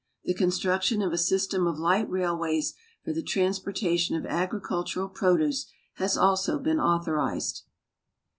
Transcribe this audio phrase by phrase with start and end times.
[0.23, 2.73] The construction of a system of light railways
[3.05, 7.61] for the transportation of agricultural produce has also been authorized.